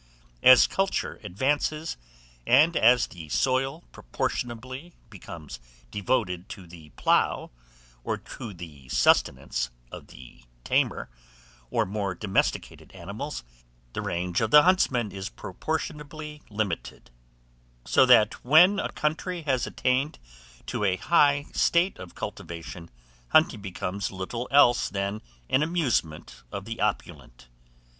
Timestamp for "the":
3.05-3.29, 6.65-6.89, 8.51-8.89, 10.07-10.41, 13.93-14.01, 14.49-14.63, 26.65-26.81